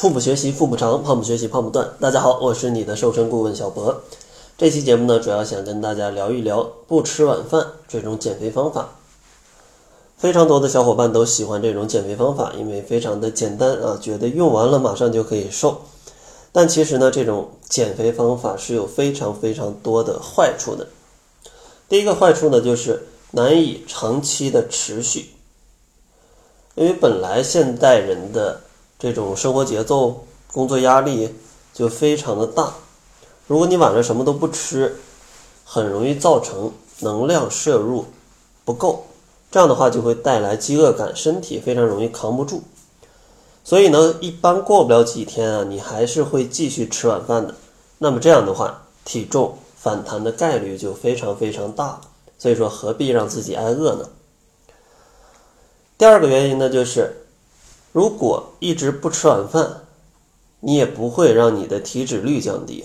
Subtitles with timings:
[0.00, 1.90] 腹部学习腹部长，胖不学习胖不断。
[2.00, 4.00] 大家好，我是你的瘦身顾问小博。
[4.56, 8.94] 这期节目呢，主要想跟大家聊一聊不吃晚饭这种减肥方法。
[10.16, 15.82] 非常多的小伙伴都喜欢这种减肥方法，因为非常的简单啊，觉得用完了马上就可以瘦。
[16.50, 20.86] 但其实呢，这种减肥方法是有非常非常多的坏处的。
[21.90, 25.26] 第一个坏处呢，就是难以长期的持续，
[26.74, 28.62] 因为本来现代人的
[29.00, 31.34] 这种生活节奏、工作压力
[31.72, 32.74] 就非常的大。
[33.46, 35.00] 如果你晚上什么都不吃，
[35.64, 38.04] 很容易造成能量摄入
[38.64, 39.06] 不够，
[39.50, 42.62] 这样的话就会带来饥饿感，身体非常容易扛不住。
[43.64, 47.54] 所以呢，一般过不了几天啊，你还是会继续吃晚饭的。
[47.98, 52.00] 那么这样的话，体重反弹的概率就非常非常大。
[52.38, 54.08] 所以说，何必让自己挨饿呢？
[55.96, 57.19] 第二个原因呢，就是
[57.92, 59.82] 如果一直不吃晚饭，
[60.60, 62.84] 你也不会让你的体脂率降低。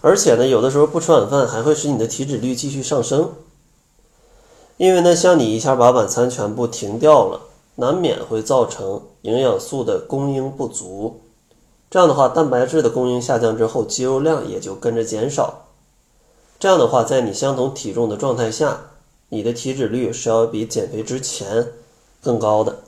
[0.00, 3.32] 而且呢，有的时候不吃晚饭还会使你的体脂率继续上升，
[4.76, 7.40] 因为呢，像你一下把晚餐全部停掉了，
[7.76, 11.20] 难免会造成营养素的供应不足。
[11.88, 15.66] 这样的话，蛋白质的供应下降之后，肌肉量也就跟着减少。
[16.58, 18.80] 这样的话，在你相同体重的状态下，
[19.28, 21.68] 你的体脂率是要比减肥之前
[22.20, 22.80] 更高的。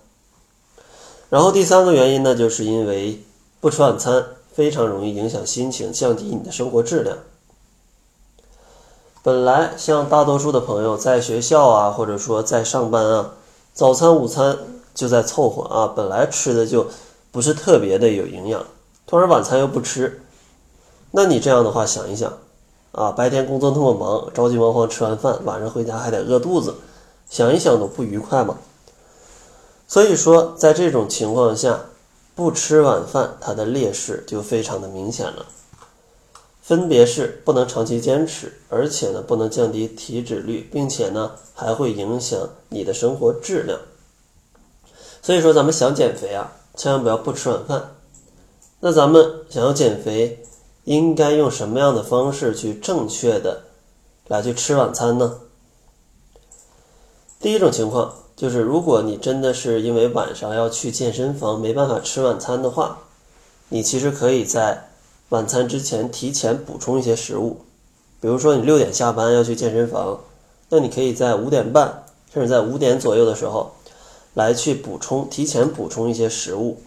[1.28, 3.22] 然后第三个原因呢，就是因为
[3.60, 4.24] 不吃晚餐。
[4.56, 7.18] 非常容易影响心情，降低你的生活质量。
[9.22, 13.32] 本来像大多数的朋友在学校啊，或者说在上班啊，
[13.74, 14.56] 早餐、午餐
[14.94, 16.86] 就在凑合啊，本来吃的就
[17.30, 18.64] 不是特别的有营养，
[19.06, 20.22] 突然晚餐又不吃，
[21.10, 22.32] 那你这样的话想一想
[22.92, 26.76] 啊，白天工作那么忙，着急忙慌吃完饭，晚上回家还得饿肚子，
[27.28, 28.56] 想一想都不愉快嘛。
[29.86, 31.80] 所以说，在这种情况下。
[32.36, 35.46] 不吃晚饭，它的劣势就非常的明显了。
[36.60, 43.80] 分别是不能长期坚持，而且呢不能降低体脂率，并且呢还会影响你的生活质量。
[45.22, 47.94] 所以说，咱们想减肥啊，千万不要不吃晚饭。
[48.80, 50.44] 那咱们想要减肥，
[50.84, 53.62] 应该用什么样的方式去正确的
[54.28, 55.40] 来去吃晚餐呢？
[57.40, 58.14] 第一种情况。
[58.36, 62.98] 就是如果你真的是因为晚上要去健身房没办法吃晚餐的话，
[63.70, 64.90] 你其实可以在
[65.30, 67.62] 晚餐之前提前补充一些食物。
[68.20, 70.20] 比如说你六点下班要去健身房，
[70.68, 73.72] 那你可以在五点半甚至在五点左右的时候
[74.34, 76.78] 来去补充，提前补充一些食物。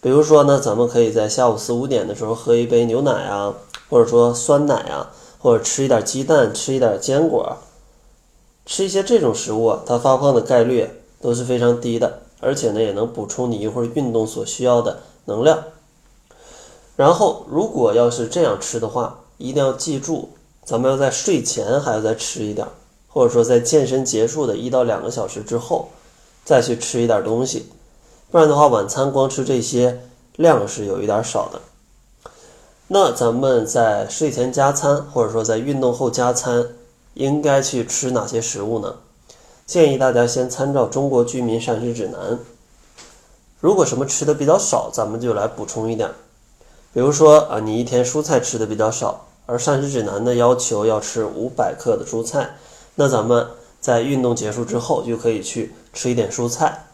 [0.00, 3.52] 比如说呢，咱们可以在下午四五点的时候喝一杯牛奶啊，
[3.90, 5.10] 或者说酸奶啊，
[5.40, 7.56] 或者吃一点鸡蛋，吃一点坚果。
[8.70, 10.86] 吃一些这种食物啊，它发胖的概率
[11.22, 15.58] 都是非常低的，而且呢，也能补充你一会儿运动所需要的能量。
[16.94, 20.28] 然后，如果要是这样吃的话，一定要记住，
[20.66, 22.68] 咱们要在睡前还要再吃一点，
[23.08, 25.88] 或者说在健身结束的一到两个小时之后
[26.44, 27.70] 再去吃一点东西，
[28.30, 29.98] 不然的话，晚餐光吃这些
[30.36, 31.58] 量是有一点少的。
[32.88, 36.66] 那咱们在睡前加餐，或者说在运动后加餐。
[37.18, 38.94] 应该去吃哪些食物呢？
[39.66, 42.36] 建议大家先参照《中国居民膳食指南》。
[43.60, 46.10] 如果什么吃的比较少，咱们就来补充一点。
[46.94, 52.50] 比如说啊，你一天蔬菜吃的比较少，而膳食指南的要求要吃五百克的蔬菜，
[52.94, 53.48] 那咱们
[53.80, 56.86] 在运动结束之后就可以去吃一点蔬菜，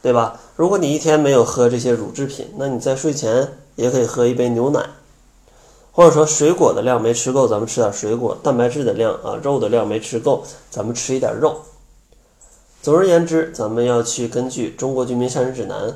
[0.00, 0.38] 对吧？
[0.54, 4.88] 如果你一天没有喝这些乳制品，那你在睡前也可以喝一杯牛奶。
[5.96, 11.62] 或者说水果的量没吃够，咱们吃点水果；蛋白质的量啊，肉的量没吃够，咱们吃一点肉。
[12.82, 15.88] 总而言之，咱们要去根据《中国居民膳食指南》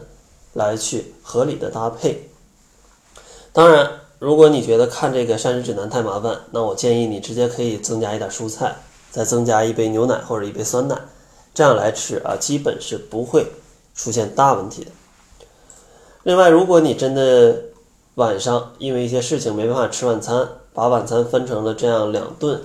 [0.54, 2.30] 来去合理的搭配。
[3.52, 8.74] 当然，如果你觉得看这个膳食指南太麻烦，那我建议你直接可以增加一点蔬菜，
[9.10, 10.98] 再增加一杯牛奶或者一杯酸奶，
[11.52, 13.46] 这样来吃啊，基本是不会
[13.94, 14.90] 出现大问题的。
[16.22, 17.64] 另外，如果你真的
[18.20, 22.60] 晚上因为一些事情没办法吃晚餐，把晚餐分成了这样两顿。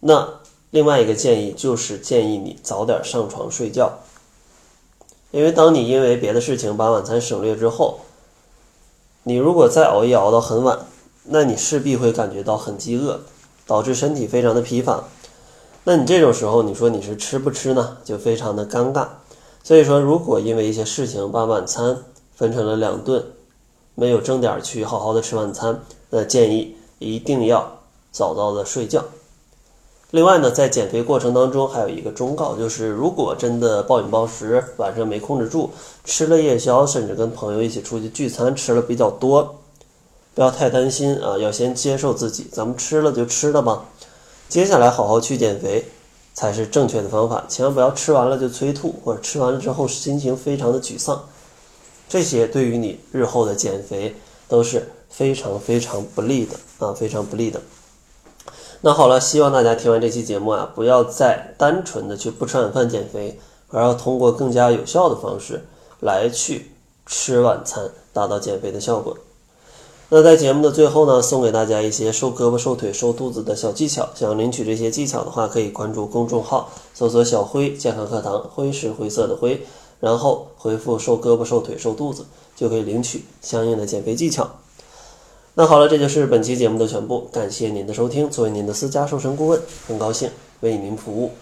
[0.00, 0.34] 那
[0.70, 4.00] 另外一个建议就是建议你早点上床睡觉，
[5.30, 8.00] 因为当你因为别的事情把晚餐省略之后，
[9.22, 10.80] 你如果再熬夜熬到很晚，
[11.24, 13.20] 那你势必会感觉到很饥饿，
[13.66, 15.04] 导致身体非常的疲乏。
[15.84, 17.96] 那你这种时候，你说你是吃不吃呢？
[18.04, 19.08] 就非常的尴尬。
[19.64, 21.96] 所以说，如果因为一些事情把晚餐
[22.34, 23.24] 分成了两顿，
[24.00, 27.80] 没有正点去好好的吃晚餐，那建议一定要
[28.10, 29.04] 早早的睡觉。
[30.10, 35.68] 另外呢，在减肥过程当中还有一个忠告，就是如果真的暴饮暴食，晚上没控制住，
[36.02, 39.56] 吃了夜宵，甚至跟朋友一起出去聚餐吃了比较多，
[40.34, 43.84] 不要太担心啊，要先接受自己，咱们吃了就吃了吧，
[44.48, 45.84] 接下来好好去减肥
[46.32, 51.22] 才是正确的方法，千万不要吃完了就催吐，或者吃完了之后心情非常的沮丧，
[52.10, 54.16] 这些对于你日后的减肥
[54.48, 57.62] 都是非常非常不利的啊，非常不利的。
[58.80, 65.64] 那好了，希望大家听完这期节目啊，不要再单纯的去不吃晚饭减肥，而要通过更加有效的方式
[66.00, 66.72] 来去
[67.06, 69.16] 吃晚餐，达到减肥的效果。
[70.08, 74.08] 那在节目的最后呢，送给大家一些瘦胳膊、瘦腿、瘦肚子的小技巧。
[74.16, 79.64] 想要领取这些技巧的话，可以关注公众号，搜索“小辉健康课堂”，辉是灰色的灰，
[80.00, 82.24] 然后回复“瘦胳膊、瘦腿、瘦肚子”，
[82.56, 84.50] 就可以领取相应的减肥技巧。
[85.54, 88.30] 那好了，这就是本期节目的全部，感谢您的收听。
[88.30, 90.30] 作为您的私家瘦身顾问，很高兴
[90.60, 91.32] 为您服务。